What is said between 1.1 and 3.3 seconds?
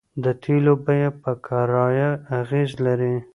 په کرایه اغیز لري